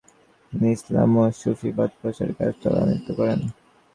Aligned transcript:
তিনি 0.53 0.67
ইসলাম 0.77 1.11
ও 1.17 1.23
সুফীবাদ 1.41 1.89
প্রচার 1.99 2.29
কাজ 2.37 2.51
তরান্বিত 2.61 3.07
করেন। 3.19 3.39